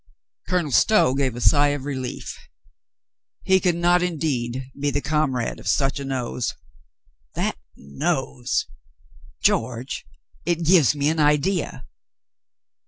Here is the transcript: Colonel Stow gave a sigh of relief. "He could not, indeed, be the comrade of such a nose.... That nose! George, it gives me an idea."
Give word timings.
Colonel 0.47 0.71
Stow 0.71 1.13
gave 1.13 1.35
a 1.35 1.39
sigh 1.41 1.67
of 1.67 1.85
relief. 1.85 2.35
"He 3.43 3.59
could 3.59 3.75
not, 3.75 4.01
indeed, 4.01 4.71
be 4.79 4.89
the 4.89 4.99
comrade 4.99 5.59
of 5.59 5.67
such 5.67 5.99
a 5.99 6.03
nose.... 6.03 6.55
That 7.35 7.55
nose! 7.75 8.65
George, 9.43 10.03
it 10.43 10.65
gives 10.65 10.95
me 10.95 11.09
an 11.09 11.19
idea." 11.19 11.85